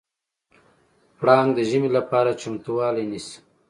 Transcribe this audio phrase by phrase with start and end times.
[1.17, 3.37] پړانګ د ژمي لپاره چمتووالی نیسي.